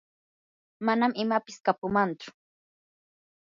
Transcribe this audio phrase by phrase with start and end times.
[0.85, 2.29] manam imapis kapumanchu.